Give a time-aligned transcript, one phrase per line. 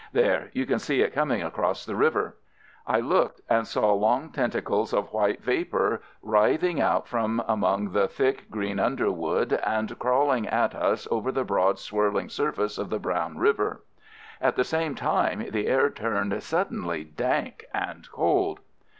[0.13, 2.35] There, you can see it coming across the river."
[2.87, 8.49] I looked and saw long tentacles of white vapour writhing out from among the thick
[8.49, 13.83] green underwood and crawling at us over the broad swirling surface of the brown river.
[14.41, 18.59] At the same time the air turned suddenly dank and cold.